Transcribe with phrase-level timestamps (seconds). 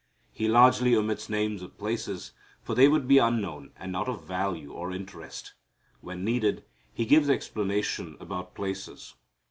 [0.31, 2.31] He largely omits names of places,
[2.63, 5.53] for they would be unknown and not of value or interest.
[5.99, 9.13] When needed, he gives explanation about places.